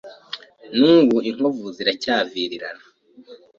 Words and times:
N’ubu 0.77 1.17
inkovu 1.29 1.65
ziracyavirirana 1.75 2.85